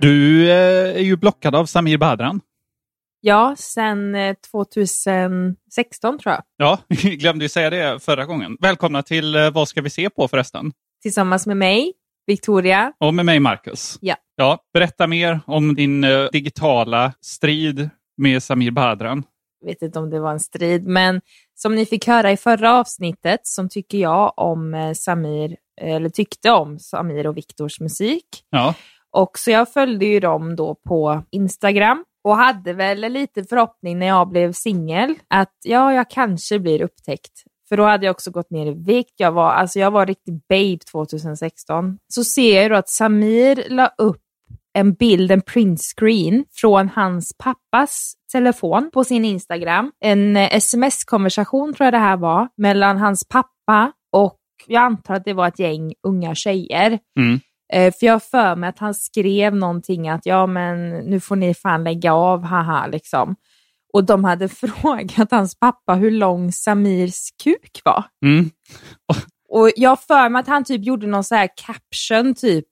[0.00, 2.40] Du eh, är ju blockad av Samir Badran.
[3.20, 6.42] Ja, sen eh, 2016 tror jag.
[6.56, 8.56] Ja, glömde ju säga det förra gången.
[8.60, 10.72] Välkomna till eh, Vad ska vi se på förresten?
[11.02, 11.92] Tillsammans med mig,
[12.26, 12.92] Victoria.
[12.98, 13.98] Och med mig Marcus.
[14.00, 14.16] Ja.
[14.36, 19.22] Ja, berätta mer om din eh, digitala strid med Samir Badran.
[19.60, 21.20] Jag vet inte om det var en strid, men
[21.54, 26.50] som ni fick höra i förra avsnittet så tycker jag om eh, Samir, eller tyckte
[26.50, 28.24] om Samir och Viktors musik.
[28.50, 28.74] Ja,
[29.12, 34.06] och så jag följde ju dem då på Instagram och hade väl lite förhoppning när
[34.06, 37.32] jag blev singel att ja, jag kanske blir upptäckt.
[37.68, 39.14] För då hade jag också gått ner i vikt.
[39.16, 41.98] Jag var, alltså jag var riktig babe 2016.
[42.08, 44.22] Så ser jag då att Samir la upp
[44.72, 49.92] en bild, en printscreen från hans pappas telefon på sin Instagram.
[50.00, 55.24] En eh, sms-konversation tror jag det här var mellan hans pappa och jag antar att
[55.24, 56.98] det var ett gäng unga tjejer.
[57.18, 57.40] Mm.
[57.72, 61.36] Eh, För jag har för mig att han skrev någonting att ja men nu får
[61.36, 63.36] ni fan lägga av, haha liksom.
[63.92, 68.04] Och de hade frågat hans pappa hur lång Samirs kuk var.
[68.26, 68.50] mm.
[69.52, 72.66] Och jag har för mig att han typ gjorde någon så här caption typ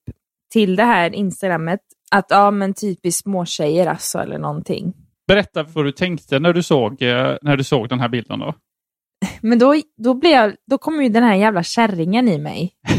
[0.52, 1.80] till det här Instagrammet.
[2.10, 4.92] Att ja men typiskt småtjejer alltså eller någonting.
[5.28, 8.38] berätta vad du tänkte när du såg, eh, när du såg den här bilden.
[8.38, 8.54] då.
[9.40, 12.72] Men då, då, blev jag, då kom ju den här jävla kärringen i mig.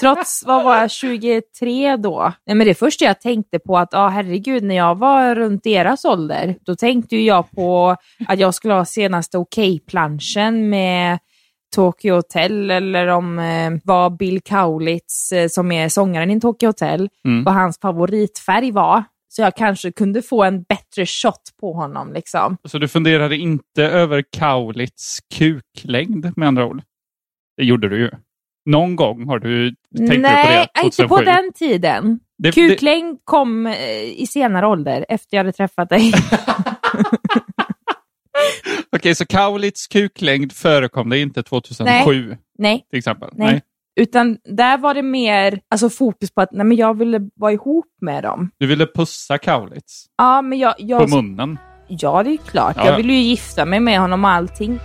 [0.00, 2.32] Trots, vad var jag, 23 då?
[2.46, 6.04] Nej, men det första jag tänkte på att, ja herregud, när jag var runt deras
[6.04, 7.96] ålder, då tänkte jag på
[8.28, 11.18] att jag skulle ha senaste Okej-planschen med
[11.74, 17.08] Tokyo Hotel eller om eh, vad Bill Kaulitz, eh, som är sångaren i Tokyo Hotel,
[17.24, 17.44] Mm.
[17.44, 19.04] vad hans favoritfärg var.
[19.28, 22.56] Så jag kanske kunde få en bättre shot på honom liksom.
[22.68, 26.82] Så du funderade inte över Kaulitz kuklängd med andra ord?
[27.56, 28.10] Det gjorde du ju.
[28.66, 30.50] Någon gång har du tänkt Nej, på
[30.80, 30.84] det?
[30.84, 31.08] inte 2007.
[31.08, 32.20] på den tiden.
[32.38, 36.12] Det- det- Kuklängd kom eh, i senare ålder, efter jag hade träffat dig.
[38.96, 43.30] Okej, så Kaulitz kuklängd förekom det inte 2007 Nej, till exempel?
[43.32, 43.62] Nej.
[44.00, 47.86] utan där var det mer alltså, fokus på att nej, men jag ville vara ihop
[48.00, 48.50] med dem.
[48.58, 50.76] Du ville pussa Kaulitz Ja, men jag...
[50.76, 51.58] på jag munnen.
[51.88, 52.74] ja, det är klart.
[52.76, 52.96] Ja, Jag ja.
[52.96, 54.78] ville ju gifta mig med honom och allting.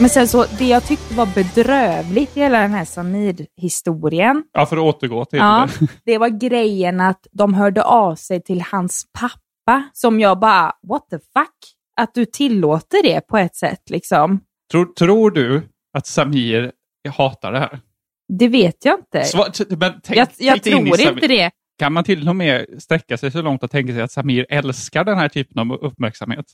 [0.00, 4.76] Men sen så, det jag tyckte var bedrövligt i hela den här Samir-historien, Ja, för
[4.76, 5.86] att återgå till ja, det.
[6.12, 11.02] det var grejen att de hörde av sig till hans pappa, som jag bara, what
[11.10, 11.54] the fuck?
[12.00, 14.40] Att du tillåter det på ett sätt liksom.
[14.70, 15.62] Tror, tror du
[15.98, 16.72] att Samir
[17.08, 17.80] hatar det här?
[18.38, 19.20] Det vet jag inte.
[19.36, 21.50] Sva- t- men tänk, jag jag tänk tror inte det.
[21.78, 25.04] Kan man till och med sträcka sig så långt att tänka sig att Samir älskar
[25.04, 26.46] den här typen av uppmärksamhet?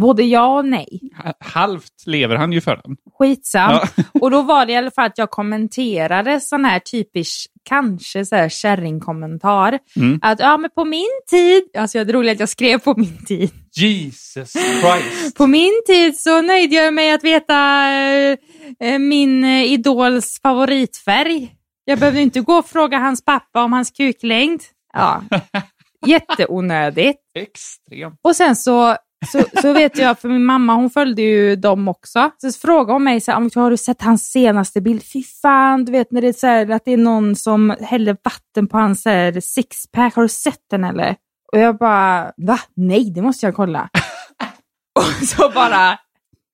[0.00, 1.00] Både ja och nej.
[1.24, 2.96] Ha- Halvt lever han ju för den.
[3.18, 3.70] Skitsam.
[3.72, 3.88] Ja.
[4.20, 8.36] Och då var det i alla fall att jag kommenterade sån här typisk, kanske så
[8.36, 9.78] här kärringkommentar.
[9.96, 10.18] Mm.
[10.22, 13.50] Att ja, men på min tid, alltså jag roligt att jag skrev på min tid.
[13.76, 15.36] Jesus Christ!
[15.36, 18.36] På min tid så nöjde jag mig att veta eh,
[18.80, 21.52] eh, min eh, idols favoritfärg.
[21.84, 24.60] Jag behövde inte gå och fråga hans pappa om hans kuklängd.
[24.92, 25.22] Ja.
[26.06, 27.18] Jätteonödigt.
[27.38, 28.20] Extremt.
[28.22, 28.96] Och sen så,
[29.28, 32.30] så, så vet jag, för min mamma hon följde ju dem också.
[32.38, 35.02] Så frågade hon mig, så här, "Om- har du sett hans senaste bild?
[35.12, 38.16] Fy fan, du vet när det är så här, att det är någon som häller
[38.24, 39.06] vatten på hans
[39.42, 40.14] sixpack.
[40.14, 41.16] Har du sett den eller?
[41.52, 42.58] Och jag bara, va?
[42.76, 43.88] Nej, det måste jag kolla.
[44.98, 45.98] och så bara,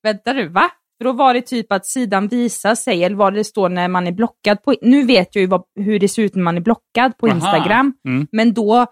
[0.02, 0.70] vänta nu, va?
[0.98, 4.06] För då var det typ att sidan visar sig, eller vad det står när man
[4.06, 6.60] är blockad på, nu vet jag ju vad, hur det ser ut när man är
[6.60, 7.34] blockad på Aha.
[7.36, 7.92] Instagram.
[8.08, 8.26] Mm.
[8.32, 8.86] Men då,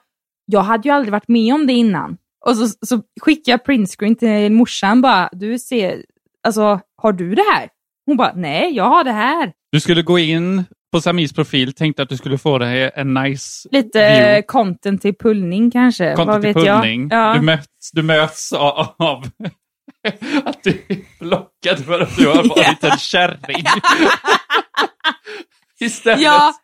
[0.47, 2.17] jag hade ju aldrig varit med om det innan.
[2.47, 6.05] Och så, så skickade jag printscreen till morsan bara, du ser,
[6.47, 7.69] alltså har du det här?
[8.07, 9.53] Hon bara, nej jag har det här.
[9.73, 13.69] Du skulle gå in på Samirs profil, tänkte att du skulle få det en nice
[13.73, 14.43] Lite view.
[14.43, 16.15] content till pullning kanske.
[16.15, 17.09] Content vad till vet pullning.
[17.11, 17.29] jag.
[17.29, 17.35] Ja.
[17.35, 19.25] Du, möts, du möts av, av
[20.45, 23.65] att du är blockad för att du har varit en kärring.
[25.81, 26.21] Istället.
[26.21, 26.55] Ja,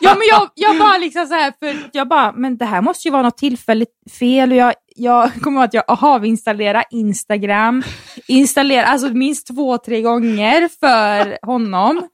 [0.00, 3.08] ja men jag, jag bara liksom så här, för jag bara, men det här måste
[3.08, 4.50] ju vara något tillfälligt fel.
[4.52, 7.82] Och jag, jag kommer ihåg att jag avinstallerade Instagram,
[8.28, 12.08] installerade alltså minst två, tre gånger för honom.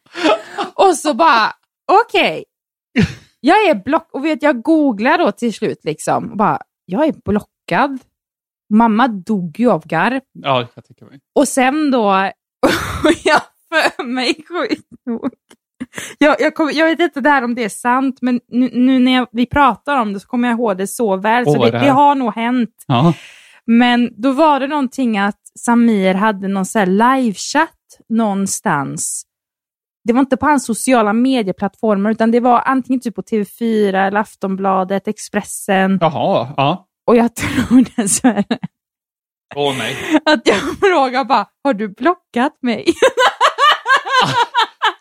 [0.75, 1.53] Och så bara,
[1.93, 2.45] okej,
[3.41, 7.15] jag är block och vet jag googlar då till slut liksom, och bara, jag är
[7.25, 7.99] blockad.
[8.75, 10.21] Mamma dog ju av garv.
[10.33, 11.21] Ja, jag tycker mig.
[11.35, 12.09] Och sen då,
[13.05, 15.31] och jag för mig sjukt nog.
[16.19, 19.13] Jag, jag, kom, jag vet inte där om det är sant, men nu, nu när
[19.15, 21.45] jag, vi pratar om det så kommer jag ihåg det så väl.
[21.45, 22.71] Så Åh, det, det det, här- har nog hänt.
[22.87, 23.13] Ja.
[23.67, 27.71] Men då var det någonting att Samir hade någon så livechatt
[28.09, 29.23] någonstans.
[30.05, 34.21] Det var inte på hans sociala medieplattformar, utan det var antingen typ på TV4, eller
[34.21, 35.99] Aftonbladet, Expressen.
[36.01, 36.87] Jaha, ja.
[37.07, 38.59] Och jag tror dessvärre
[39.57, 39.97] Åh nej.
[40.25, 42.85] att jag frågar bara, har du blockat mig?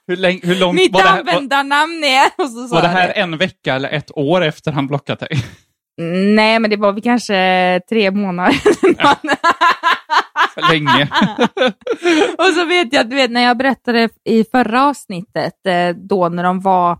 [0.07, 2.25] Hur, länge, hur långt Mitt var det, här, användarnamn är...
[2.43, 5.29] Och så var det här en vecka eller ett år efter han blockat dig?
[6.35, 8.53] Nej, men det var väl kanske tre månader.
[10.53, 11.09] För länge.
[12.37, 16.43] och så vet jag, du vet när jag berättade i förra avsnittet, eh, då när
[16.43, 16.97] de var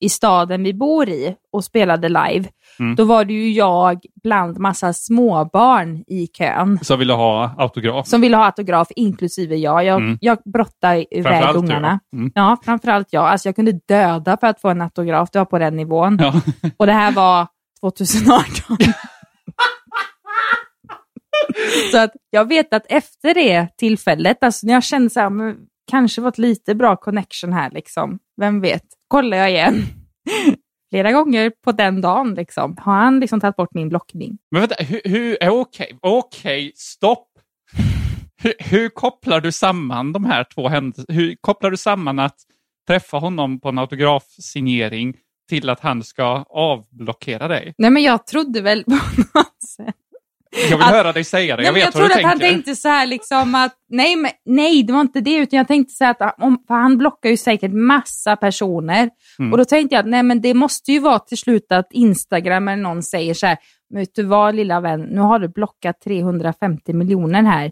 [0.00, 2.48] i staden vi bor i och spelade live,
[2.80, 2.94] Mm.
[2.94, 8.06] då var det ju jag bland massa småbarn i kön Så ville ha autograf.
[8.06, 9.84] som ville ha autograf, inklusive jag.
[9.84, 10.18] Jag, Mm.
[10.20, 12.00] jag brottade iväg ungarna.
[12.16, 12.32] Mm.
[12.34, 13.24] Ja, framförallt jag.
[13.24, 16.18] Alltså jag kunde döda för att få en autograf, det var på den nivån.
[16.20, 16.34] Ja.
[16.76, 17.46] Och det här var
[17.80, 18.76] 2018.
[21.92, 25.56] så att jag vet att efter det tillfället, alltså när jag kände så här, men
[25.90, 28.18] kanske var ett lite bra connection här liksom.
[28.40, 28.82] Vem vet?
[29.08, 29.82] Kollar jag igen.
[30.90, 32.76] Flera gånger på den dagen liksom.
[32.80, 34.38] Har han liksom tagit bort min blockning?
[34.50, 35.98] Men vänta, hur, hur är okej?
[36.02, 37.28] Okej, stopp.
[38.42, 41.14] Hur, hur kopplar du samman de här två händelserna?
[41.18, 42.36] Hur kopplar du samman att
[42.88, 45.16] träffa honom på en autografsignering
[45.48, 47.74] till att han ska avblockera dig?
[47.78, 48.90] Nej men jag trodde väl på
[49.34, 49.96] något sätt.
[50.70, 51.62] Jag vill Att- höra dig säga det.
[51.62, 52.54] Nej, Jag men vet jag vad du trodde att han tänker.
[52.54, 55.94] tänkte så här liksom att, nej, men, nej det var inte det, utan jag tänkte
[55.94, 59.10] så här att om, han blockar ju säkert massa personer.
[59.38, 59.52] Mm.
[59.52, 62.68] Och då tänkte jag att nej men det måste ju vara till slut att Instagram
[62.68, 63.56] eller någon säger så här,
[63.90, 67.70] men vet du vad lilla vän, nu har du blockat 350 miljoner här.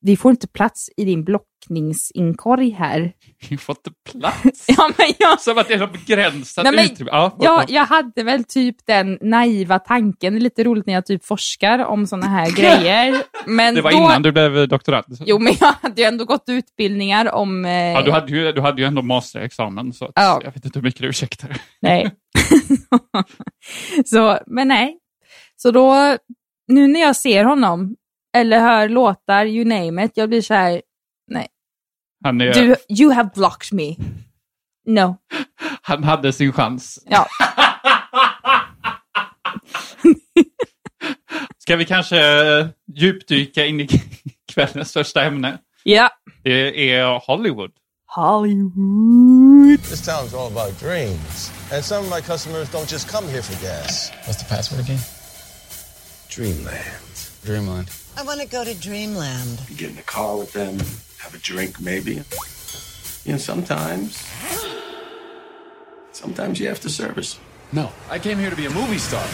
[0.00, 3.12] Vi får inte plats i din blockningsinkorg här.
[3.50, 4.64] Vi får inte plats.
[4.76, 7.10] Ja, men jag, Som att det är något begränsat Nej, men utrymme.
[7.12, 11.06] Ja, Ja, jag hade väl typ den naiva tanken, det är lite roligt när jag
[11.06, 13.22] typ forskar om sådana här grejer.
[13.46, 15.04] Men det var då, innan du blev doktorand.
[15.26, 17.64] Jo, men jag hade ju ändå gått utbildningar om...
[17.64, 20.40] Eh, Ja, du, hade ju, du hade ju ändå masterexamen, så att Ja.
[20.44, 21.56] jag vet inte hur mycket du ursäktar.
[21.82, 22.10] Nej.
[24.06, 24.98] så, men nej.
[25.56, 26.16] Så då,
[26.68, 27.94] nu när jag ser honom,
[28.40, 30.82] eller hör låtar, you name it, jag blir så här,
[32.24, 33.96] Han, är, du, you have blocked me.
[34.86, 35.16] No.
[35.82, 36.98] han hade sin chans.
[37.06, 37.26] Ja.
[41.58, 42.18] Ska vi kanske
[42.94, 43.88] djupdyka in i
[44.52, 45.58] kvällens första ämne?
[45.84, 46.10] Ja.
[46.42, 47.70] Det är Hollywood.
[48.06, 49.82] Hollywood.
[49.82, 51.52] This town's all about dreams.
[51.72, 54.12] And some of my customers don't just come here for gas.
[54.26, 55.00] What's the password again?
[56.36, 57.30] Dreamland.
[57.44, 58.05] Dreamland.
[58.18, 59.58] I want to go to Dreamland.
[59.68, 60.78] You get in the car with them,
[61.18, 62.12] have a drink maybe.
[63.24, 64.26] You know, sometimes,
[66.12, 67.40] sometimes you have to service.
[67.70, 69.26] No, I came here to be a movie star.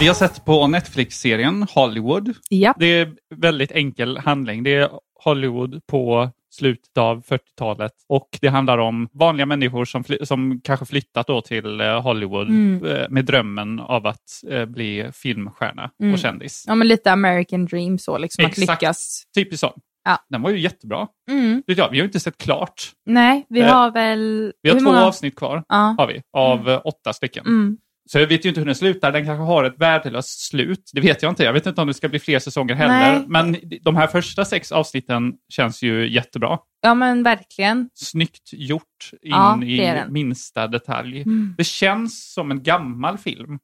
[0.00, 2.34] Vi har sett på Netflix-serien Hollywood.
[2.48, 2.74] Ja.
[2.78, 4.62] Det är väldigt enkel handling.
[4.62, 4.90] Det är
[5.24, 11.26] Hollywood på slutet av 40-talet och det handlar om vanliga människor som, som kanske flyttat
[11.26, 16.64] då till eh, Hollywood eh, med drömmen av att eh, bli filmstjärna och kändis.
[16.66, 18.82] Ja, men lite American dream så, liksom att Exakt.
[18.82, 19.22] lyckas.
[19.34, 19.80] Typiskt sån.
[20.04, 20.18] Ja.
[20.28, 21.06] Den var ju jättebra.
[21.30, 21.62] Mm.
[21.66, 22.92] Jag, vi har inte sett klart.
[23.06, 24.52] Nej, vi har väl...
[24.62, 25.04] Vi har två många?
[25.04, 25.94] avsnitt kvar, Ja.
[25.98, 27.46] har vi, av eh, åtta stycken.
[27.46, 27.76] Mm.
[28.06, 29.12] Så jag vet ju inte hur den slutar.
[29.12, 30.90] Den kanske har ett värdelöst slut.
[30.92, 31.44] Det vet jag inte.
[31.44, 33.18] Jag vet inte om det ska bli fler säsonger heller.
[33.18, 33.24] Nej.
[33.28, 36.58] Men de här första sex avsnitten känns ju jättebra.
[36.80, 37.90] Ja, men verkligen.
[37.94, 41.22] Snyggt gjort in Ja, i minsta detalj.
[41.22, 41.54] Mm.
[41.58, 43.58] Det känns som en gammal film.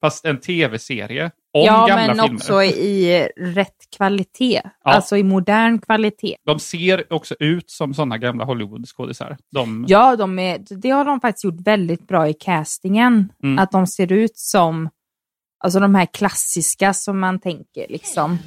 [0.00, 2.36] Fast en tv-serie om ja, gamla men filmer.
[2.36, 4.60] också i rätt kvalitet.
[4.64, 4.70] Ja.
[4.82, 6.36] Alltså i modern kvalitet.
[6.46, 9.36] De ser också ut som sådana gamla Hollywood-skådisar.
[9.52, 9.84] De...
[9.88, 13.32] Ja, de är, det har de faktiskt gjort väldigt bra i castingen.
[13.42, 13.58] Mm.
[13.58, 14.88] Att de ser ut som
[15.64, 17.86] alltså de här klassiska som man tänker.
[17.88, 18.38] liksom.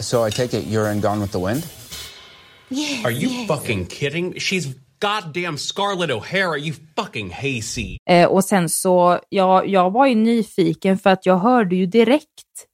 [0.00, 1.62] So I take it you're in Gone with the Wind?
[2.70, 3.46] Yes, Are you yes.
[3.48, 4.32] fucking kidding?
[4.32, 7.98] She's goddamn Scarlett O'Hara, you fucking hayseed.
[8.10, 12.66] Eh, och sen så, ja, jag var ju nyfiken för att jag hörde ju direkt,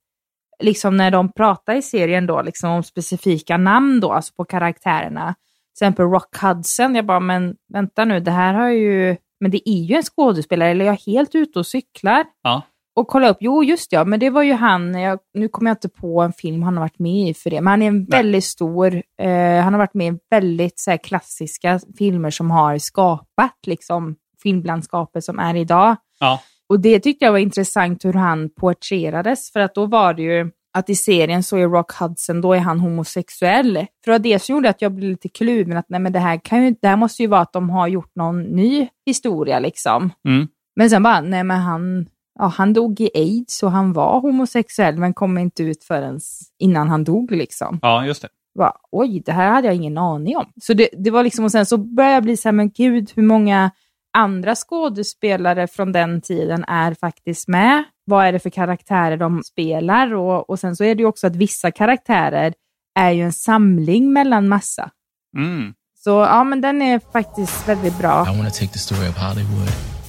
[0.63, 5.35] liksom när de pratar i serien då, liksom om specifika namn då, alltså på karaktärerna.
[5.35, 9.71] Till exempel Rock Hudson, jag bara, men vänta nu, det här har ju, men det
[9.71, 12.25] är ju en skådespelare, eller jag är helt ute och cyklar.
[12.43, 12.63] Ja.
[12.99, 15.75] Och kolla upp, jo just ja, men det var ju han, jag, nu kommer jag
[15.75, 18.05] inte på en film han har varit med i för det, men han är en
[18.05, 22.79] väldigt stor, eh, han har varit med i väldigt så här, klassiska filmer som har
[22.79, 25.97] skapat liksom filmlandskapet som är idag.
[26.21, 26.41] Ja.
[26.69, 30.51] Och det tyckte jag var intressant hur han porträtterades, för att då var det ju
[30.79, 33.75] att i serien så är Rock Hudson, då är han homosexuell.
[34.05, 36.19] För det var det som gjorde att jag blev lite kluven, att nej men det
[36.19, 39.59] här, kan ju, det här måste ju vara att de har gjort någon ny historia
[39.59, 40.11] liksom.
[40.29, 40.49] Mm.
[40.77, 42.07] Men sen bara, nej men han,
[42.39, 46.21] ja, han dog i aids och han var homosexuell men kom inte ut förrän
[46.59, 47.79] innan han dog liksom.
[47.83, 48.29] Ja, just det.
[48.59, 50.53] Bara, Oj, det här hade jag ingen aning om.
[50.63, 53.13] Så det, det var liksom, och sen så började jag bli så här, men gud,
[53.15, 53.71] hur många
[54.13, 57.85] andra skådespelare från den tiden är faktiskt med?
[58.05, 60.15] Vad är det för karaktärer de spelar?
[60.15, 62.55] Och, och sen så är det ju också att vissa karaktärer
[62.99, 64.91] är ju en samling mellan massa.
[65.37, 65.75] Mm.
[66.05, 68.23] Så ja, men den är faktiskt väldigt bra.
[68.23, 69.69] I want to take the story of Hollywood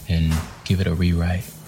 [0.10, 0.34] and
[0.68, 1.59] give it a rewrite.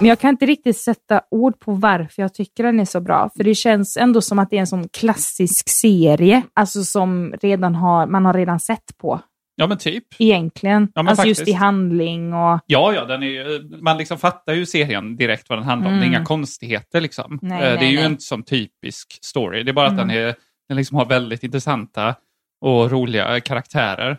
[0.00, 3.30] Men jag kan inte riktigt sätta ord på varför jag tycker den är så bra.
[3.36, 7.74] För det känns ändå som att det är en sån klassisk serie, alltså som redan
[7.74, 9.20] har, man har redan sett på.
[9.56, 10.04] Ja, men typ.
[10.18, 10.88] Egentligen.
[10.94, 11.54] Ja, men alltså just faktiskt.
[11.56, 12.60] i handling och...
[12.66, 15.96] Ja, ja, den är, ju- man liksom fattar ju serien direkt vad den handlar om.
[15.96, 16.14] Det är Mm.
[16.16, 17.38] inga konstigheter liksom.
[17.42, 18.06] Nej, Eh, det nej, är ju nej.
[18.06, 19.62] en sån typisk story.
[19.62, 20.08] Det är bara att Mm.
[20.08, 20.34] den, är,
[20.68, 22.14] den liksom har väldigt intressanta
[22.60, 24.18] och roliga karaktärer.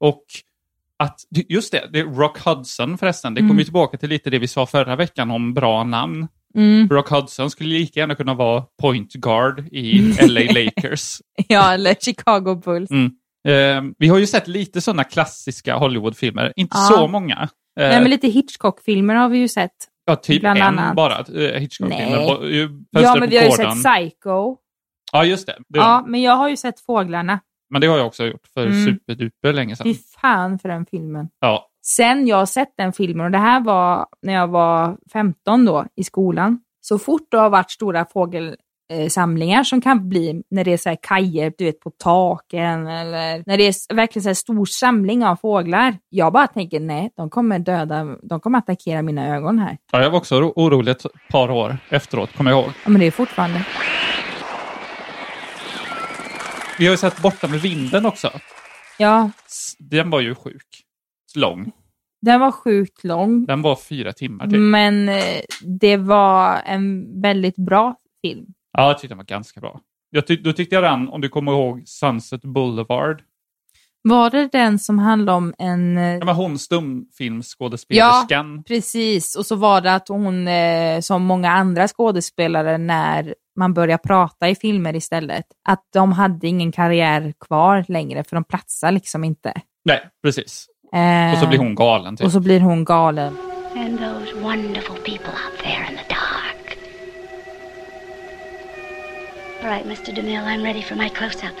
[0.00, 0.22] Och
[0.98, 3.34] att, just det, det Rock Hudson förresten.
[3.34, 3.58] Det kommer Mm.
[3.58, 6.28] ju tillbaka till lite det vi sa förra veckan om bra namn.
[6.56, 6.88] Mm.
[6.88, 11.16] Rock Hudson skulle lika gärna kunna vara point guard i LA Lakers.
[11.48, 12.90] Ja, eller Chicago Bulls.
[12.90, 13.10] Mm.
[13.48, 16.96] Eh, vi har ju sett lite sådana klassiska Hollywoodfilmer, inte Ja.
[16.96, 17.48] så många.
[17.80, 19.70] Eh, Nej, men lite Hitchcock-filmer har vi ju sett.
[20.06, 20.96] ja, typ bland en annat.
[20.96, 22.78] bara, uh, Hitchcock-filmer.
[22.90, 24.56] Ja, men vi har ju sett Psycho.
[25.12, 25.56] Ja, just det.
[25.68, 27.40] det Ja, men jag har ju sett Fåglarna.
[27.70, 28.84] Men det har jag också gjort för Mm.
[28.84, 29.84] superduper länge sedan.
[29.84, 31.28] Fy fan för den filmen.
[31.40, 31.66] Ja.
[31.86, 35.86] Sen jag har sett den filmen, och det här var när jag var 15 då
[35.96, 36.60] i skolan.
[36.80, 40.98] Så fort det har varit stora fågelsamlingar som kan bli när det är så här
[41.02, 45.36] kajer du vet, på taken eller när det är verkligen så här stor samling av
[45.36, 45.96] fåglar.
[46.08, 49.78] Jag bara tänker nej, de kommer döda, de kommer attackera mina ögon här.
[49.92, 52.70] ja, jag var också oro- orolig ett par år efteråt, kommer jag ihåg.
[52.84, 53.64] Ja, men det är fortfarande.
[56.78, 58.30] Vi har ju sett Borta med vinden också.
[58.98, 59.30] Ja,
[59.78, 60.82] Den var ju sjuk.
[61.34, 61.72] Lång.
[62.22, 64.58] den var sjukt lång, Den var fyra timmar typ.
[64.58, 65.40] men eh,
[65.80, 68.46] det var en väldigt bra film.
[68.72, 69.80] Ja, jag tyckte den var ganska bra.
[70.10, 73.22] Jag tyck, då tyckte jag den, om du kommer ihåg Sunset Boulevard.
[74.02, 75.98] Var det den som handlade om en...
[75.98, 78.62] eh, Ja, men hon stumfilmsskådespelerskan.
[78.62, 83.98] Precis, och så var det att hon, eh, som många andra skådespelare, när man börjar
[83.98, 89.24] prata i filmer istället, att de hade ingen karriär kvar längre, för de platsar liksom
[89.24, 89.52] inte.
[89.84, 90.66] Nej, precis.
[90.92, 92.16] Eh, Och så blir hon galen.
[92.16, 92.24] Typ.
[92.24, 93.36] Och så blir hon galen.
[93.76, 96.78] And those wonderful people out there in the dark.
[99.62, 100.12] All right, Mr.
[100.12, 101.52] DeMille, I'm ready for my close-up.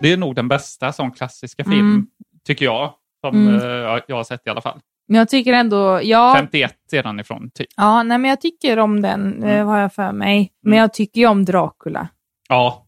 [0.00, 2.06] Det är nog den bästa som klassiska film, Mm.
[2.46, 2.94] tycker jag.
[3.20, 3.54] Som Mm.
[3.54, 4.80] eh, jag har sett i alla fall.
[5.08, 7.66] Men jag tycker ändå, ja, 51 är den ifrån, typ.
[7.76, 9.48] ja nej, men jag tycker om den, Mm.
[9.48, 10.52] eh, har jag för mig.
[10.62, 12.08] Men jag tycker ju om Dracula.
[12.48, 12.86] Ja,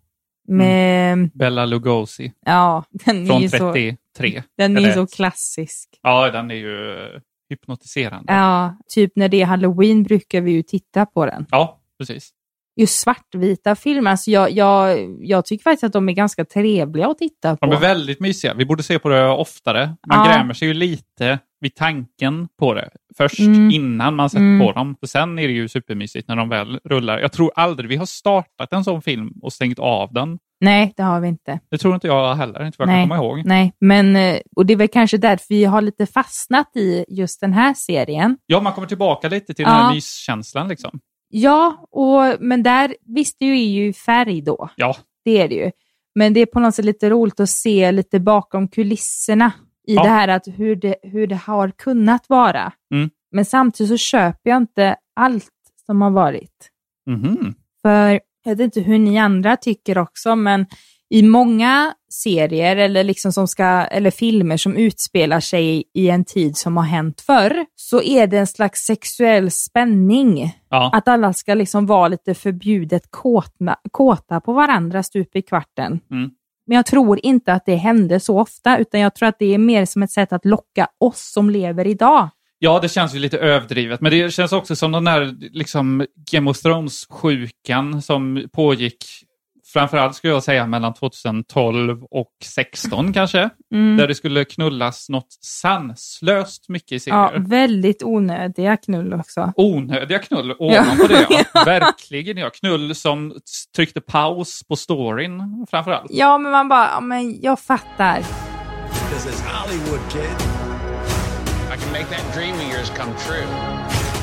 [0.49, 3.27] Med, Bella Lugosi ja, den är Mm.
[3.29, 4.43] från ju så, 33.
[4.59, 5.99] den är ju Eller- så klassisk.
[6.03, 8.33] Ja, den är ju eh, hypnotiserande.
[8.33, 11.47] Ja, typ när det är halloween brukar vi ju titta på den.
[11.51, 12.31] Ja, precis.
[12.77, 17.19] Just svartvita filmer, alltså jag, jag, jag tycker faktiskt att de är ganska trevliga att
[17.19, 17.67] titta på.
[17.67, 18.55] De är väldigt mysiga.
[18.55, 19.97] Vi borde se på det oftare.
[20.09, 20.33] Man Ja.
[20.37, 23.71] grämer sig ju lite vid tanken på det först, Mm.
[23.71, 24.67] innan man sett Mm.
[24.67, 24.97] på dem.
[25.03, 27.19] Och sen är det ju supermysigt när de väl rullar.
[27.19, 30.39] Jag tror aldrig vi har startat en sån film och stängt av den.
[30.61, 31.61] Nej, det har vi inte.
[31.71, 33.03] Det tror inte jag heller, inte vad jag Nej.
[33.09, 33.43] kan komma ihåg.
[33.45, 37.41] Nej, men eh, och det är väl kanske därför vi har lite fastnat i just
[37.41, 38.37] den här serien.
[38.47, 39.81] Ja, man kommer tillbaka lite till den Ja.
[39.81, 41.01] här myskänslan liksom.
[41.37, 45.71] Ja, och, men där, visst det är ju färg då, Ja, det är det ju.
[46.15, 49.53] Men det är på något sätt lite roligt att se lite bakom kulisserna
[49.87, 50.03] i Ja.
[50.03, 52.73] det här att hur det, hur det har kunnat vara.
[52.95, 53.11] Mm.
[53.31, 55.51] Men samtidigt så köper jag inte allt
[55.87, 56.71] som har varit.
[57.07, 57.55] Mhm.
[57.83, 60.67] För jag vet inte hur ni andra tycker också, men
[61.11, 66.57] i många serier eller, liksom som ska, eller filmer som utspelar sig i en tid
[66.57, 70.59] som har hänt förr, så är det en slags sexuell spänning.
[70.71, 70.91] ja.
[70.95, 76.01] Att alla ska liksom vara lite förbjudet kåtna, kåta på varandra stup i kvarten.
[76.11, 76.31] Mm.
[76.67, 79.59] Men jag tror inte att det händer så ofta, utan jag tror att det är
[79.59, 82.29] mer som ett sätt att locka oss som lever idag.
[82.59, 86.51] Ja, det känns ju lite överdrivet, men det känns också som den där liksom Game
[86.51, 88.97] of Thrones-sjukan som pågick
[89.75, 93.51] framförallt skulle jag säga mellan 2012 och 16 kanske.
[93.75, 93.97] Mm.
[93.97, 97.49] Där det skulle knullas något sanslöst mycket i Ja, serier.
[97.49, 99.53] väldigt onödiga knull också.
[99.57, 101.27] Onödiga knull ovanpå det.
[101.55, 101.65] Ja.
[101.65, 102.51] Verkligen ja.
[102.51, 103.35] Knull som
[103.77, 106.11] tryckte paus på storyn framförallt.
[106.11, 108.19] Ja, men man bara, ja, men jag fattar.
[108.19, 110.23] This is Hollywood, kid.
[111.75, 113.45] I can make that dream of yours come true.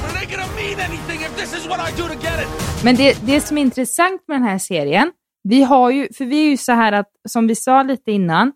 [0.10, 2.84] It ain't gonna mean anything if this is what I do to get it.
[2.84, 5.12] Men det, det som är intressant med den här serien,
[5.43, 8.51] vi har ju, för vi är ju så här att, som vi sa lite innan,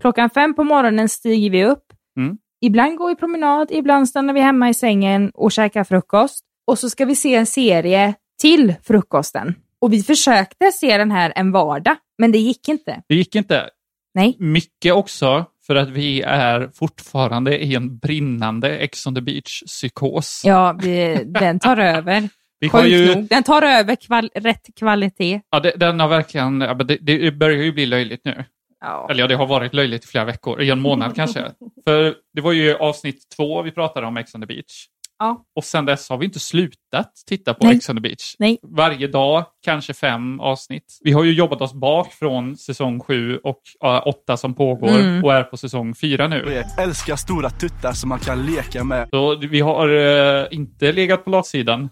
[0.00, 1.84] klockan fem på morgonen stiger vi upp.
[2.16, 2.38] Mm.
[2.60, 6.44] Ibland går vi promenad, ibland stannar vi hemma i sängen och käkar frukost.
[6.66, 9.54] Och så ska vi se en serie till frukosten.
[9.80, 13.02] Och vi försökte se den här en vardag, men det gick inte.
[13.08, 13.70] Det gick inte.
[14.14, 14.36] Nej.
[14.38, 20.42] Mycket också för att vi är fortfarande i en brinnande Ex on the beach-psykos.
[20.44, 22.28] Ja, vi, den tar över.
[22.60, 23.24] Vi har Sjukt ju- nog.
[23.28, 25.40] Den tar över kval- rätt kvalitet.
[25.50, 28.44] Ja, det, den har verkligen, ja, det, det börjar ju bli löjligt nu.
[28.80, 29.06] Ja.
[29.10, 31.44] Eller ja, det har varit löjligt i flera veckor, i en månad kanske.
[31.84, 34.86] För det var ju avsnitt två vi pratade om Ex on the beach.
[35.18, 35.44] Ja.
[35.56, 37.76] Och sen dess har vi inte slutat titta på Nej.
[37.76, 38.34] Ex on the beach.
[38.38, 38.58] Nej.
[38.62, 40.98] Varje dag, kanske fem avsnitt.
[41.04, 45.24] Vi har ju jobbat oss bak från säsong sju och ja, åtta som pågår Mm.
[45.24, 46.64] och är på säsong fyra nu.
[46.76, 49.08] Jag älskar stora tuttar som man kan leka med.
[49.10, 51.88] Så vi har eh, inte legat på latsidan.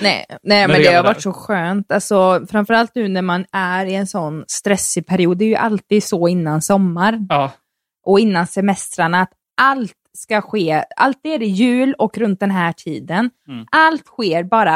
[0.00, 1.92] Nej, nej men det har varit så skönt.
[1.92, 5.38] Alltså, framförallt nu när man är i en sån stressig period.
[5.38, 7.50] Det är ju alltid så innan sommar Ja.
[8.06, 10.84] och innan semestrarna att allt ska ske.
[10.96, 13.30] Alltid är det jul och runt den här tiden.
[13.48, 13.66] Mm.
[13.72, 14.74] Allt sker bara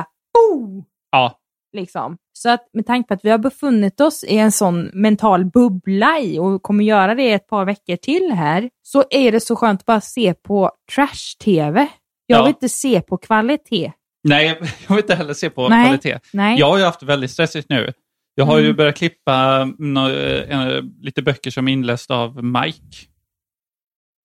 [0.52, 1.38] oh, Ja.
[1.73, 2.16] liksom.
[2.33, 6.18] Så att med tanke på att vi har befunnit oss i en sån mental bubbla
[6.21, 9.80] i och kommer göra det ett par veckor till här, så är det så skönt
[9.80, 11.88] att bara se på trash-tv.
[12.26, 12.42] Jag Ja.
[12.42, 13.92] vill inte se på kvalitet.
[14.28, 14.47] Nej,
[14.88, 16.18] jag vill inte heller se på Nej, kvalitet.
[16.33, 16.59] nej.
[16.59, 17.92] Jag har ju haft väldigt stressigt nu.
[18.35, 18.76] Jag har ju Mm.
[18.76, 23.06] börjat klippa nå- eh, lite böcker som är inläst av Mike.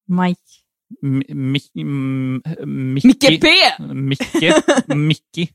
[0.08, 0.42] Mike.
[1.04, 2.42] M- Mi- M-
[2.94, 3.04] Micke.
[3.06, 3.48] Micke P!
[3.94, 4.54] Micke.
[4.96, 5.48] Mickey.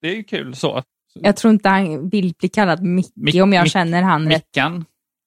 [0.00, 0.82] Det är ju kul så.
[1.14, 4.42] Jag tror inte han vill bli kallad Micke Mick- om jag Mick- känner han rätt.
[4.54, 4.84] Mickan.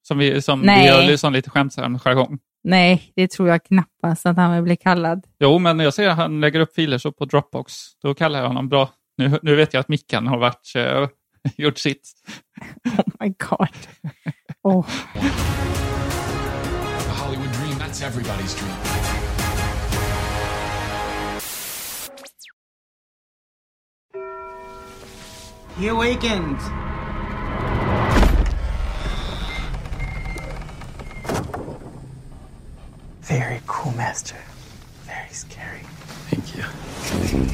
[0.08, 0.86] Som vi, som vi Nej.
[0.88, 2.40] gör liksom lite skämtsam jargong.
[2.68, 5.26] Nej, det tror jag knappast att han vill bli kallad.
[5.40, 7.74] Jo, men jag ser att han lägger upp filer så på Dropbox.
[8.02, 8.90] Då kallar jag honom bra.
[9.18, 11.08] Nu, nu vet jag att Mickan har varit, eh,
[11.58, 12.12] gjort sitt.
[12.98, 13.68] Oh my god.
[14.64, 14.86] Oh.
[17.04, 18.76] The Hollywood dream, that's everybody's dream.
[25.78, 26.58] He awakened.
[33.28, 34.38] Very cool, master.
[35.08, 35.82] Very scary.
[36.30, 36.64] Thank you.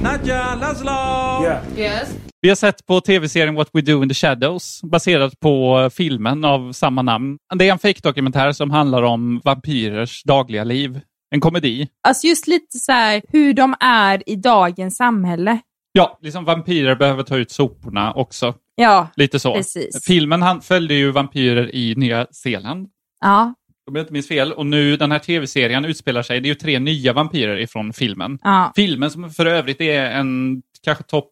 [0.02, 1.46] Nadja, Laszlo!
[1.78, 2.16] Yes?
[2.42, 6.46] Vi har sett på tv-serien What We Do in the Shadows baserat på eh, filmen
[6.46, 7.38] av samma namn.
[7.56, 11.02] Det är en fake-dokumentär som handlar om vampyrers dagliga liv.
[11.36, 11.88] En komedi.
[12.08, 15.60] Alltså just lite så här hur de är i dagens samhälle.
[15.92, 18.54] Ja, liksom vampyrer behöver ta ut soporna också.
[18.76, 19.54] Ja, Lite så.
[19.54, 20.06] precis.
[20.06, 22.88] Filmen han följde ju vampyrer i Nya Zeeland.
[23.22, 23.54] Ja,
[23.92, 24.54] Om jag inte minns fel.
[24.54, 28.40] Och nu den här tv-serien utspelar sig, det är ju tre nya vampyrer ifrån filmen.
[28.44, 28.72] ja.
[28.76, 31.32] Filmen som för övrigt är en kanske topp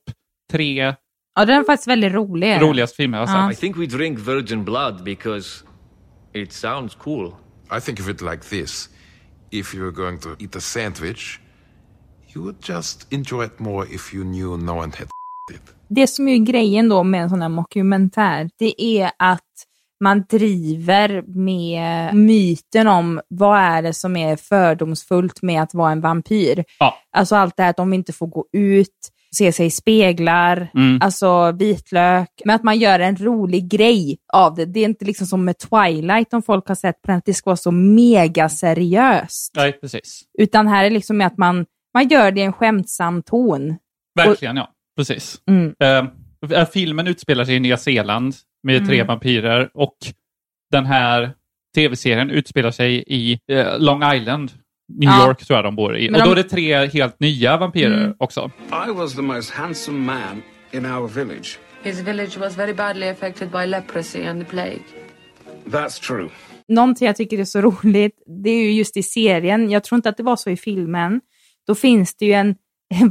[0.52, 0.96] tre
[1.36, 2.62] ja den är faktiskt väldigt rolig.
[2.62, 3.50] roligaste filmer jag har Ja.
[3.50, 3.58] sett.
[3.58, 5.66] I think we drink virgin blood because
[6.34, 7.34] it sounds cool.
[7.78, 8.90] I think of it like this
[9.52, 11.40] if you're going to eat a sandwich,
[12.36, 15.08] you would just enjoy it more if you knew no one had
[15.54, 15.62] it.
[15.88, 19.42] Det som är grejen då med en sån här mockumentär, det är att
[20.00, 26.02] man driver med myten om vad är det som är fördomsfullt med att vara en
[26.02, 26.64] vampyr.
[26.80, 26.96] Ja.
[27.18, 31.00] Alltså allt det här att de inte får gå ut, se sig i speglar, Mm.
[31.02, 32.30] alltså vitlök.
[32.46, 34.66] Men att man gör en rolig grej av det.
[34.66, 37.34] Det är inte liksom som med Twilight om folk har sett på den, att det
[37.34, 39.54] ska vara så mega seriöst.
[39.56, 40.22] Nej, precis.
[40.40, 43.76] Utan här är liksom med att man, man gör det i en skämtsam ton.
[44.16, 44.70] Verkligen, ja.
[44.98, 45.38] Precis.
[45.50, 45.74] Mm.
[45.84, 49.08] Eh, filmen utspelar sig i Nya Zeeland med tre Mm.
[49.08, 49.96] vampyrer och
[50.72, 51.32] den här
[51.76, 54.52] tv-serien utspelar sig i eh, Long Island,
[54.94, 55.28] New Ja.
[55.28, 56.10] York tror jag de bor i.
[56.10, 58.16] Men och då de- är det tre helt nya vampyrer Mm.
[58.20, 58.52] också.
[58.88, 60.42] I was the most handsome man
[60.72, 61.60] in our village.
[61.84, 64.80] His village was very badly affected by leprosy and the plague.
[65.66, 66.30] That's true.
[66.68, 70.10] Någonting jag tycker är så roligt, det är ju just i serien, jag tror inte
[70.10, 71.22] att det var så i filmen,
[71.68, 72.56] då finns det ju en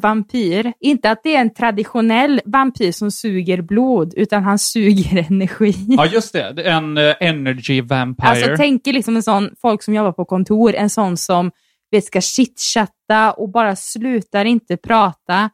[0.01, 0.73] vampyr.
[0.81, 5.75] Inte att det är en traditionell vampyr som suger blod, utan han suger energi.
[5.88, 6.62] Ja, just det.
[6.69, 8.29] En eh, energy vampire.
[8.29, 11.51] Alltså tänk er liksom en sån, folk som jobbar på kontor, en sån som
[11.91, 15.51] vet, ska chitchatta och bara slutar inte prata.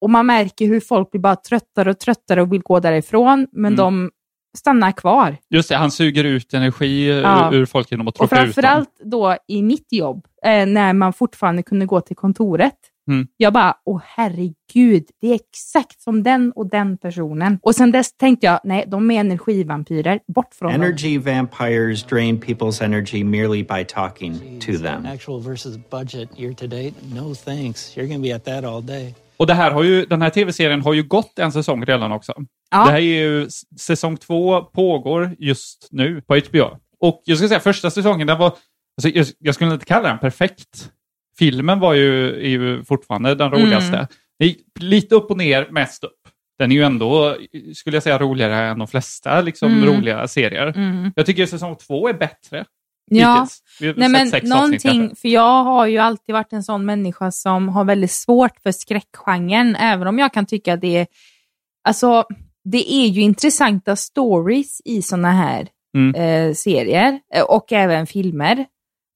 [0.00, 3.72] Och man märker hur folk blir bara tröttare och tröttare och vill gå därifrån, men
[3.72, 3.76] Mm.
[3.76, 4.10] de
[4.58, 5.36] stannar kvar.
[5.50, 7.50] Just det, han suger ut energi Ja.
[7.52, 8.52] ur, ur folk genom att Och tråka ut dem.
[8.62, 12.74] framförallt då i mitt jobb, eh, när man fortfarande kunde gå till kontoret.
[13.08, 13.26] Mm.
[13.36, 17.58] Jag bara, åh herregud, det är exakt som den och den personen.
[17.62, 20.82] Och sen dess tänkte jag, nej, de är energivampyrer, bort från dem.
[20.82, 25.06] Energy vampires drain people's energy merely by talking to them.
[25.06, 26.92] Actual versus budget year to date?
[27.14, 27.96] No thanks.
[27.96, 29.14] You're going to be at that all day.
[29.36, 32.32] Och det här har ju, den här tv-serien har ju gått en säsong redan också.
[32.70, 32.84] Ja.
[32.84, 33.48] Det här är ju,
[33.80, 36.78] säsong två pågår just nu på HBO.
[37.00, 38.46] Och jag ska säga, första säsongen, den var,
[38.96, 40.90] alltså, jag, jag skulle inte kalla den perfekt.
[41.38, 43.60] Filmen var ju, är ju fortfarande den Mm.
[43.60, 44.08] roligaste.
[44.38, 46.18] Gick lite upp och ner, mest upp.
[46.58, 47.36] Den är ju ändå,
[47.74, 49.84] skulle jag säga, roligare än de flesta liksom, Mm.
[49.84, 50.66] roliga serier.
[50.76, 51.12] Mm.
[51.16, 52.64] Jag tycker säsong två är bättre.
[53.10, 53.46] Ja,
[53.80, 58.10] nej men någonting, för jag har ju alltid varit en sån människa som har väldigt
[58.10, 61.06] svårt för skräckgenren, även om jag kan tycka att det är,
[61.88, 62.24] alltså,
[62.64, 66.14] det är ju intressanta stories i såna här Mm.
[66.14, 68.66] eh, serier eh, och även filmer.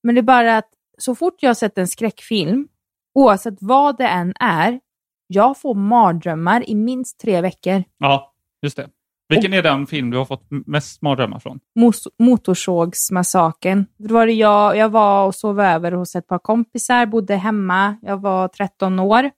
[0.02, 2.68] Men det är bara att så fort jag har sett en skräckfilm,
[3.14, 4.80] oavsett vad det än är,
[5.26, 7.84] jag får mardrömmar i minst tre veckor.
[7.98, 8.88] Ja, just det.
[9.28, 11.60] Vilken är den film du har fått mest mardrömmar från?
[11.78, 13.86] Mos- Motorsågsmassakern.
[13.98, 17.96] Då var det jag, jag var och sov över hos ett par kompisar, bodde hemma,
[18.02, 19.30] jag var 13 år.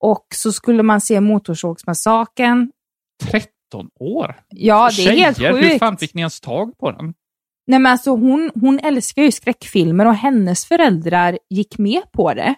[0.00, 2.72] Och så skulle man se Motorsågsmassakern.
[3.22, 4.40] 13 år?
[4.48, 5.78] Ja, det är helt Tjejer, Hur sjukt.
[5.78, 7.14] fan fick ni ens tag på den?
[7.66, 12.54] Nej men alltså hon, hon älskar ju skräckfilmer och hennes föräldrar gick med på det.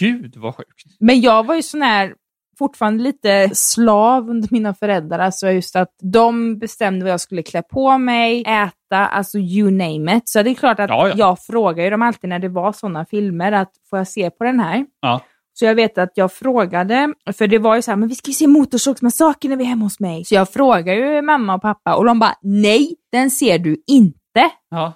[0.00, 0.84] Gud vad sjukt.
[1.00, 2.14] Men jag var ju sån här,
[2.58, 5.18] fortfarande lite slav under mina föräldrar.
[5.18, 10.16] Alltså just att de bestämde vad jag skulle klä på mig, äta, alltså you name
[10.16, 10.28] it.
[10.28, 11.14] Så det är klart att Ja, ja.
[11.16, 14.44] jag frågar ju dem alltid när det var sådana filmer att får jag se på
[14.44, 14.86] den här?
[15.00, 15.20] Ja.
[15.58, 18.28] Så jag vet att jag frågade, för det var ju så här, men vi ska
[18.28, 20.24] ju se Motorsågsmassakern när vi är hemma hos mig.
[20.24, 24.18] Så jag frågade ju mamma och pappa och de bara, nej, den ser du inte.
[24.70, 24.92] Ja.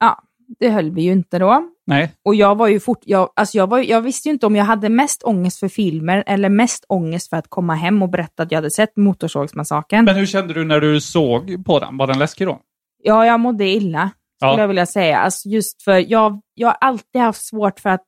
[0.00, 0.22] Ja,
[0.58, 1.62] det höll vi ju inte då.
[1.86, 2.12] Nej.
[2.24, 4.64] Och jag var ju fort, jag, alltså jag, var, jag visste ju inte om jag
[4.64, 8.52] hade mest ångest för filmer eller mest ångest för att komma hem och berätta att
[8.52, 10.04] jag hade sett Motorsågsmassakern.
[10.04, 11.96] Men hur kände du när du såg på den?
[11.96, 12.60] Var den läskig då?
[13.02, 14.60] Ja, jag mådde illa, skulle Ja.
[14.60, 15.18] jag vilja säga.
[15.18, 18.04] Alltså just för jag, jag har alltid haft svårt för att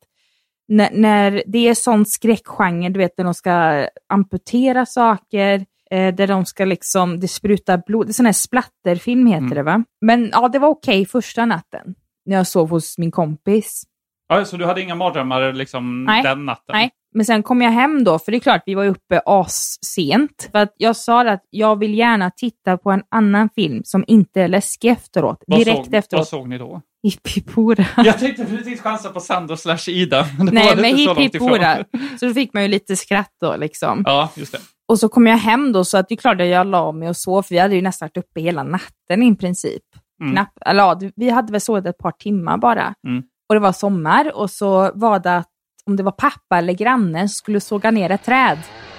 [0.69, 6.27] när, när det är sån skräckgenre, du vet, där de ska amputera saker, eh, där
[6.27, 9.55] de ska liksom, det sprutar blod, det är sån här splatterfilm heter Mm.
[9.55, 9.85] det va?
[10.01, 11.95] Men ja, det var okej första natten,
[12.27, 13.83] när jag sov hos min kompis.
[14.29, 16.23] Ja, så du hade inga mardrömmar liksom Nej.
[16.23, 16.73] den natten?
[16.73, 20.49] Nej, men sen kom jag hem då, för det är klart, vi var uppe assent.
[20.53, 24.43] För att jag sa att jag vill gärna titta på en annan film som inte
[24.43, 25.45] är läskig efteråt.
[25.47, 26.21] Vad direkt såg, efteråt.
[26.21, 26.81] Vad såg ni då?
[27.03, 27.85] Hippipora.
[28.05, 30.27] Jag tänkte precis chansa på Sandro slash Ida.
[30.39, 31.73] men det Nej, var men så hippipora.
[31.81, 32.19] ifrån.
[32.21, 34.03] Så då fick man ju lite skratt då liksom.
[34.07, 34.59] Ja, just det.
[34.91, 37.09] Och så kom jag hem då, så att det är klart att jag la mig
[37.09, 39.83] och sov, för vi hade ju nästan varit uppe hela natten i princip.
[40.21, 40.33] Mm.
[40.33, 42.95] Knapp, eller, ja, vi hade väl sovit ett par timmar bara.
[43.07, 43.23] Mm.
[43.49, 45.49] Och det var sommar och så var det att
[45.87, 48.59] om det var pappa eller grannen som skulle såga ner ett träd.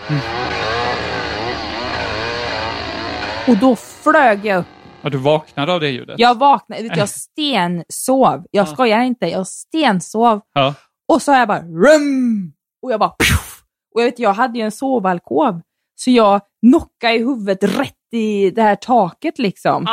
[0.09, 0.21] Mm.
[3.47, 4.67] Och då flög jag upp.
[5.01, 6.19] Ja, du vaknade av det ljudet?
[6.19, 7.09] Jag vaknade, jag
[7.89, 8.45] stensov.
[8.51, 10.41] Jag skojar inte, jag stensov.
[10.53, 10.73] Ja.
[11.07, 12.53] Och så har jag bara rum!
[12.81, 13.63] Och jag bara pjuff!
[13.95, 15.61] Och jag vet, jag hade ju en sovalkov.
[16.03, 19.85] Så jag knockade i huvudet rätt i det här taket liksom.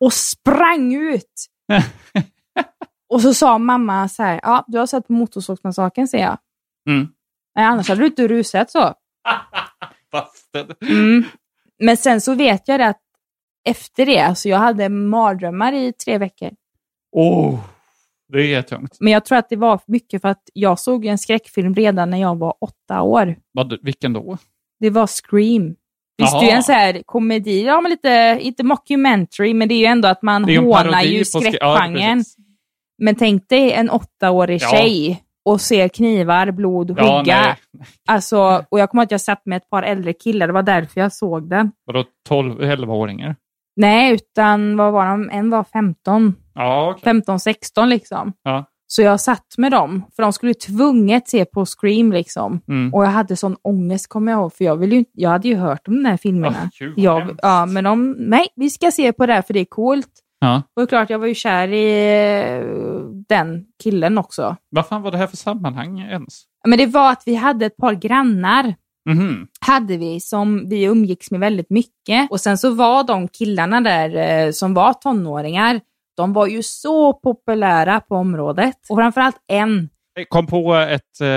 [0.00, 1.46] Och sprang ut.
[3.08, 6.38] och så sa mamma så här, ja du har sett på Motorsågsmassakern säger jag.
[6.88, 7.08] Mm.
[7.54, 8.78] Nej, annars hade du inte rusat så.
[10.90, 11.24] Mm.
[11.78, 13.00] Men sen så vet jag det att
[13.64, 16.50] efter det, alltså jag hade mardrömmar i tre veckor.
[17.12, 17.60] Oh,
[18.28, 18.96] det är tungt.
[19.00, 22.18] Men jag tror att det var mycket för att jag såg en skräckfilm redan när
[22.18, 23.36] jag var åtta år.
[23.52, 24.38] Vad, vilken då?
[24.80, 25.74] Det var Scream.
[26.18, 26.40] Visst, Jaha.
[26.40, 29.78] det är ju en så här komedi, ja men lite, inte mockumentary, men det är
[29.78, 32.18] ju ändå att man ju hånar ju ja, skräckgenren.
[32.18, 32.36] precis.
[33.02, 34.68] men tänk dig en åttaårig Ja.
[34.68, 37.40] tjej och ser knivar, blod, Ja, hugga.
[37.40, 37.56] nej.
[38.08, 41.00] alltså, och jag kommer att jag satt med ett par äldre killar, det var därför
[41.00, 41.70] jag såg den.
[41.84, 43.36] Vadå 12, 11-åringar?
[43.76, 45.30] Nej, utan vad var de?
[45.30, 47.02] En var 15, Ja, okej.
[47.04, 48.32] 15, 16 liksom.
[48.42, 48.64] Ja.
[48.86, 52.60] Så jag satt med dem, för de skulle tvunget se på Scream liksom.
[52.68, 52.94] Mm.
[52.94, 55.56] Och jag hade sån ångest kommer jag ihåg, för jag, ville ju, jag hade ju
[55.56, 56.70] hört om de här filmerna.
[56.80, 59.64] Vad jag, ja, men de, nej, vi ska se på det här för det är
[59.64, 60.10] coolt.
[60.40, 60.56] Ja.
[60.56, 62.14] Och det är klart, jag var ju kär i
[62.58, 62.64] eh,
[63.28, 64.56] den killen också.
[64.70, 66.42] Vad fan var det här för sammanhang ens?
[66.66, 68.74] Men det var att vi hade ett par grannar
[69.10, 69.46] Mhm.
[69.60, 72.30] hade vi som vi umgicks med väldigt mycket.
[72.30, 74.16] Och sen så var de killarna där
[74.46, 75.80] eh, som var tonåringar,
[76.16, 78.76] de var ju så populära på området.
[78.88, 79.88] Och framförallt en,
[80.28, 81.28] Kom på ett, eh,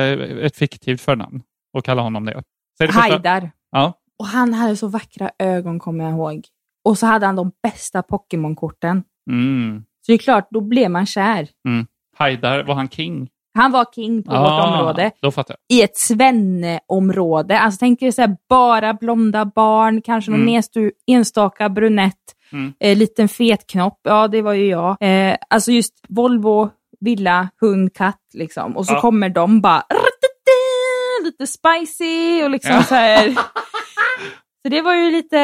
[0.45, 1.41] ett fiktivt förnamn
[1.73, 2.43] och kalla honom det.
[2.77, 2.93] Säg det.
[2.93, 3.51] Haidar.
[3.71, 3.93] Ja.
[4.19, 6.45] Och han hade så vackra ögon kommer jag ihåg.
[6.85, 9.03] Och så hade han de bästa Pokémon-korten.
[9.29, 9.83] Mm.
[10.05, 11.47] Så det är klart, då blev man kär.
[11.67, 11.87] Mm.
[12.17, 13.29] Haidar, var han king?
[13.53, 15.11] Han var king på vårt område.
[15.69, 17.59] I ett svenneområde.
[17.59, 20.91] Alltså tänk dig så här, bara blonda barn, kanske någon Mm.
[21.07, 22.73] enstaka brunett, Mm.
[22.79, 24.97] Eh, liten fet knopp, ja det var ju jag.
[25.01, 28.77] Eh, alltså just Volvo, villa, hund, katt liksom.
[28.77, 29.01] Och så ja.
[29.01, 29.83] kommer de bara
[31.23, 32.83] lite spicy och liksom ja.
[32.83, 33.29] så här.
[34.61, 35.37] Så det var ju lite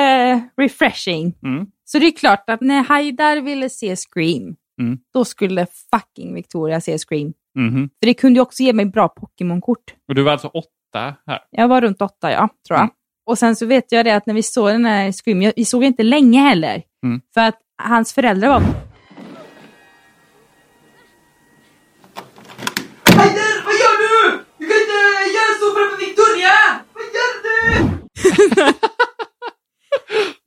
[0.58, 1.34] refreshing.
[1.44, 1.68] Mm.
[1.86, 4.98] Så det är klart att när Haidar ville se Scream, mm.
[5.14, 7.34] då skulle fucking Victoria se Scream.
[7.58, 7.90] Mm.
[8.00, 9.94] För det kunde ju också ge mig bra Pokémon-kort.
[10.08, 11.40] Och du var alltså åtta här?
[11.52, 12.90] Jag var runt åtta, ja, tror jag.
[13.26, 15.66] Och sen så vet jag det att när vi såg den här Scream, jag- vi
[15.66, 16.82] såg inte länge heller.
[17.06, 17.22] Mm.
[17.34, 18.60] För att hans föräldrar var...
[23.18, 24.44] Heider, vad gör du?
[24.58, 25.00] Du kan inte
[25.36, 26.56] göra så framför Victoria!
[26.94, 28.74] Vad gör du?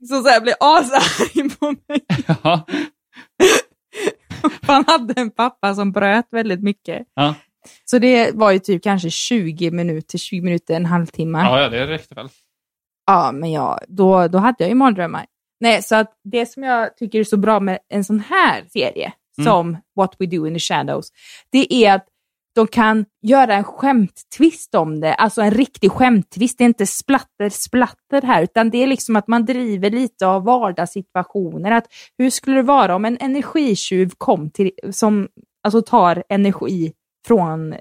[0.08, 2.00] Så, så här blev asarg på mig.
[2.42, 2.66] Ja.
[4.66, 7.02] Han hade en pappa som bröt väldigt mycket.
[7.14, 7.34] Ja.
[7.84, 11.38] Så det var ju typ kanske 20 minuter, 20 minuter, en halvtimme.
[11.38, 12.28] Ja, ja, det räckte väl.
[13.06, 15.26] Ja, men ja, då, då hade jag ju mardrömmar.
[15.60, 19.12] Nej, så att det som jag tycker är så bra med en sån här serie,
[19.38, 19.44] Mm.
[19.46, 21.12] som What We Do in the Shadows,
[21.52, 22.06] det är att
[22.54, 26.58] de kan göra en skämttvist om det, alltså en riktig skämttvist.
[26.58, 30.44] Det är inte splatter, splatter här, utan det är liksom att man driver lite av
[30.44, 31.70] vardagssituationer.
[31.70, 31.86] Att
[32.18, 35.28] hur skulle det vara om en energitjuv kom till, som
[35.64, 36.92] alltså tar energi
[37.26, 37.74] från,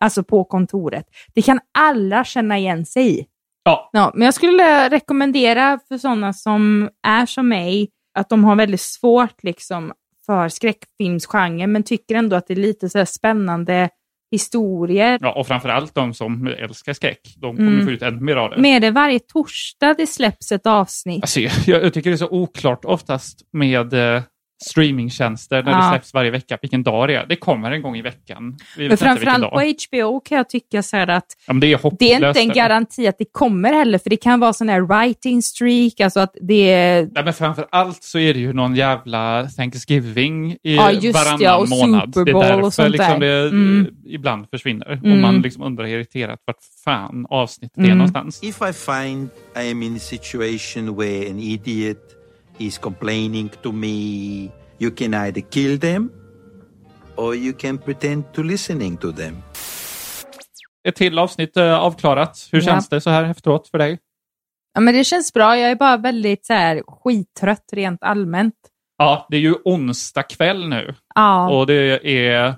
[0.00, 1.06] alltså på kontoret.
[1.34, 3.26] Det kan alla känna igen sig i.
[3.62, 3.90] Ja.
[3.92, 8.80] Ja, men jag skulle rekommendera för sådana som är som mig, att de har väldigt
[8.80, 9.92] svårt liksom
[10.26, 13.88] för skräckfilmsgenren, men tycker ändå att det är lite så spännande
[14.32, 15.18] historier.
[15.22, 17.34] Ja, och framförallt de som älskar skräck.
[17.36, 17.84] De kommer Mm.
[17.86, 18.60] få ut ännu mer av det.
[18.60, 21.22] Med det varje torsdag det släpps ett avsnitt.
[21.22, 21.52] Alltså, jag,
[21.84, 24.22] jag tycker det är så oklart oftast med eh,
[24.64, 25.78] streamingtjänster när Ja.
[25.84, 27.26] det släpps varje vecka, vilken dag det är.
[27.26, 28.56] Det kommer en gång i veckan.
[28.76, 32.12] Vi Men framförallt på HBO kan jag tycka så här att Ja, det är det
[32.12, 35.42] är inte en garanti att det kommer heller, för det kan vara sån här writing
[35.42, 39.48] streak, alltså att det är Nej, men framför allt så är det ju någon jävla
[39.56, 42.14] Thanksgiving i Ja, just varannan ja, och månad.
[42.14, 43.26] Super det är Bowl och därför sånt liksom där.
[43.42, 43.86] det Mm.
[44.06, 44.86] ibland försvinner.
[45.00, 45.20] Och Mm.
[45.20, 47.98] man liksom undrar irriterat vart fan avsnittet är Mm.
[47.98, 48.42] någonstans.
[48.42, 49.28] If I find
[49.66, 51.98] I am in a situation where an idiot
[52.60, 53.88] is complaining to me,
[54.78, 56.10] you can either kill them
[57.16, 59.36] or you can pretend to listening to them.
[60.88, 62.48] Ett till avsnitt eh, avklarat.
[62.52, 62.64] Hur Ja.
[62.64, 63.98] känns det så här efteråt för dig?
[64.74, 65.58] Ja, men det känns bra.
[65.58, 68.54] Jag är bara väldigt så här, skittrött rent allmänt.
[68.98, 70.94] Ja, det är ju onsdag kväll nu.
[71.14, 71.50] Ja.
[71.50, 72.54] Och det är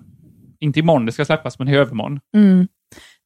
[0.60, 2.20] inte imorgon det ska släppas, men i övermorgon.
[2.36, 2.68] Mm.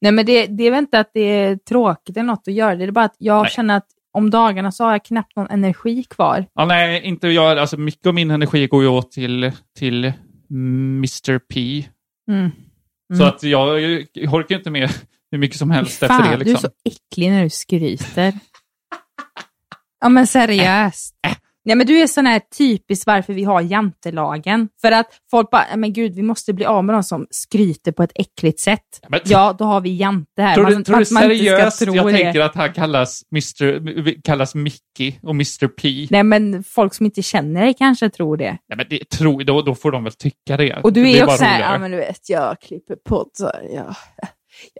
[0.01, 2.75] Nej, men det, det är väl inte att det är tråkigt eller något att göra.
[2.75, 3.51] Det är bara att jag Nej.
[3.51, 6.45] känner att om dagarna så har jag knappt någon energi kvar.
[6.53, 7.57] Ja, nej, inte jag.
[7.59, 10.13] Alltså, mycket av min energi går ju åt till, till
[10.51, 11.85] Mr P.
[12.31, 12.51] Mm.
[13.13, 13.27] Så Mm.
[13.27, 13.81] att jag,
[14.13, 14.89] jag orkar inte med
[15.31, 16.35] hur mycket som helst Fan, efter det.
[16.35, 16.69] du är Liksom.
[16.69, 18.33] så äcklig när du skryter.
[20.01, 21.15] ja, men seriöst.
[21.67, 24.69] Nej, men du är sån här typiskt varför vi har jantelagen.
[24.81, 27.91] För att folk bara, "Nej, men gud, vi måste bli av med de som skryter
[27.91, 28.81] på ett äckligt sätt.
[29.09, 30.55] men- Ja, då har vi jante här.
[30.55, 32.11] Tror du, Man- tror du man seriöst tro jag det.
[32.17, 36.07] tänker att han kallas, Mr, kallas Mickey och Mr P?
[36.09, 38.57] Nej, men folk som inte känner dig kanske tror det.
[38.69, 40.79] Nej, men det, tror, då, då får de väl tycka det.
[40.83, 41.73] Och Det du är bara också här, roligare.
[41.73, 43.95] ja men du vet, jag klipper poddar, jag,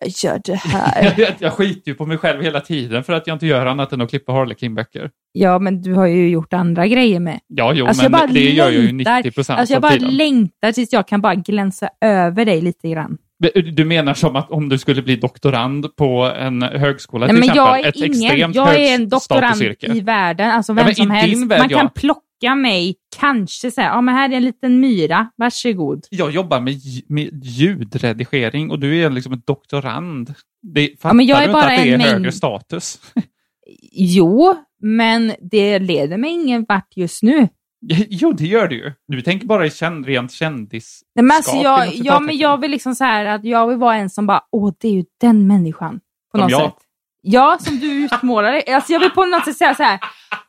[0.01, 1.13] jag gör det här.
[1.17, 3.93] jag, jag skiter ju på mig själv hela tiden för att jag inte gör annat
[3.93, 5.09] än att klippa Harlequin-böcker.
[5.31, 7.39] ja, men du har ju gjort andra grejer med.
[7.47, 9.17] Ja, jo, Alltså, men det gör jag ju längtar.
[9.17, 10.17] 90 procent Alltså jag bara tiden.
[10.17, 13.17] längtar tills jag kan bara glänsa över dig lite grann.
[13.73, 17.49] Du menar som att om du skulle bli doktorand på en högskola Nej, till men
[17.49, 20.85] exempel, jag är ett ingen, extremt jag är en doktorand i världen, alltså Ja, vem
[20.85, 21.45] men som helst.
[21.51, 21.89] värld, Man kan ja.
[21.95, 22.21] plocka
[22.55, 26.05] mig, kanske säga, ja men här är en liten myra, varsågod.
[26.09, 26.73] Jag jobbar med,
[27.07, 30.33] med ljudredigering och du är liksom en doktorand.
[30.61, 32.31] Det, fattar Ja, men jag är du inte bara att det är en mängd- högre
[32.31, 32.99] status?
[33.91, 37.47] Jo, men det leder mig ingen vart just nu.
[38.09, 38.91] Jo, det gör det ju.
[39.07, 41.01] Du tänker bara i känd, rent kändis.
[41.15, 43.95] Nej, men alltså jag, ja, men jag vill liksom så här att jag vill vara
[43.95, 45.99] en som bara, åh, det är ju den människan.
[46.31, 46.61] På Som något jag.
[46.61, 46.77] sätt.
[47.29, 48.73] Ja, som du utmålar det.
[48.73, 49.99] Alltså jag vill på något sätt säga så här,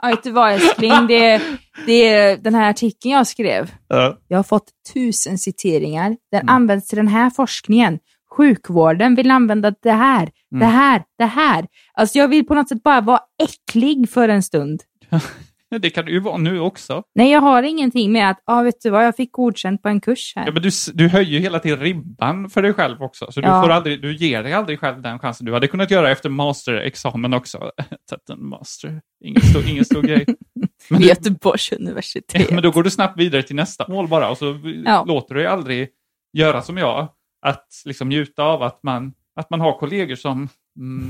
[0.03, 1.43] ja, vet du vad älskling, det,
[1.87, 3.71] det är den här artikeln jag skrev.
[3.89, 4.19] Ja.
[4.29, 6.17] Jag har fått tusen citeringar.
[6.33, 6.55] Den Mm.
[6.55, 7.99] används till den här forskningen.
[8.37, 10.69] Sjukvården vill använda det här, det Mm.
[10.69, 11.67] här, det här.
[11.95, 14.83] Alltså jag vill på något sätt bara vara äcklig för en stund.
[15.71, 17.03] Ja, det kan det ju vara nu också.
[17.15, 19.89] Nej, jag har ingenting med att, ja ah, vet du vad, jag fick godkänt på
[19.89, 20.47] en kurs här.
[20.47, 23.27] Ja, men du, du höjer hela tiden ribban för dig själv också.
[23.33, 23.63] Så du, Ja.
[23.63, 25.47] får aldrig, du ger dig aldrig själv den chansen.
[25.47, 27.59] Du hade kunnat göra efter masterexamen också.
[28.11, 29.01] Tagit en master.
[29.25, 30.27] Ingen stor, ingen stor grej.
[30.91, 32.51] Men, du, Göteborgs universitet.
[32.51, 35.05] men då går du snabbt vidare till nästa mål bara och så Ja.
[35.09, 35.89] låter du dig aldrig
[36.33, 37.09] göra som jag.
[37.47, 40.49] Att liksom njuta av att man, att man har kollegor som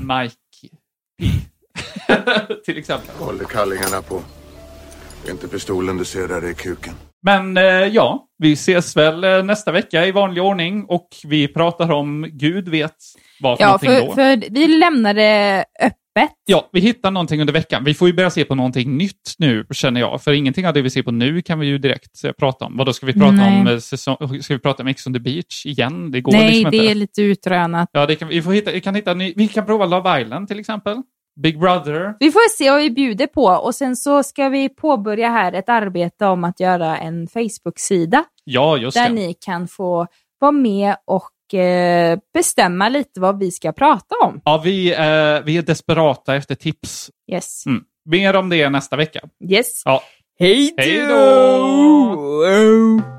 [0.01, 0.67] Mike P.
[2.65, 3.15] till exempel.
[3.19, 4.21] Håller kallingarna på.
[5.23, 6.93] Det är inte pistolen du ser där, det är kuken.
[7.21, 11.91] Men eh, ja, vi ses väl eh, nästa vecka i vanlig ordning och vi pratar
[11.91, 12.95] om Gud vet
[13.39, 14.11] vad för Ja, någonting för, då.
[14.13, 16.35] för vi lämnar det öppet.
[16.45, 17.83] Ja, vi hittar någonting under veckan.
[17.83, 20.21] Vi får ju börja se på någonting nytt nu, känner jag.
[20.21, 22.77] För ingenting av det vi ser på nu kan vi ju direkt eh, prata om.
[22.77, 23.59] Vad då ska vi prata Nej.
[23.61, 23.67] om?
[23.67, 26.11] eh, Säsong, ska vi prata om Ex on the beach igen?
[26.11, 26.91] Det går Nej, liksom det inte.
[26.91, 27.89] är lite utrönat.
[27.91, 30.47] Ja, det kan, vi, får hitta, vi, kan hitta, ny- vi kan prova Love Island
[30.47, 30.97] till exempel.
[31.41, 32.13] Big Brother.
[32.19, 35.69] Vi får se vad vi bjuder på och sen så ska vi påbörja här ett
[35.69, 39.15] arbete om att göra en Facebook-sida Ja, just där det.
[39.15, 40.07] ni kan få
[40.39, 44.41] vara med och eh, bestämma lite vad vi ska prata om.
[44.45, 47.09] Ja, vi, eh, vi är desperata efter tips.
[47.31, 47.65] Yes.
[47.65, 47.83] Mm.
[48.05, 49.19] Mer om det nästa vecka.
[49.49, 49.81] Yes.
[49.85, 50.01] Ja.
[50.39, 53.18] Hej Hej då!